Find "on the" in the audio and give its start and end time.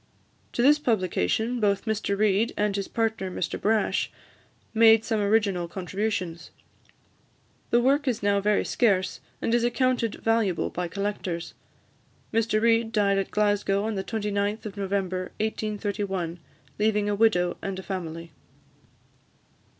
13.83-14.03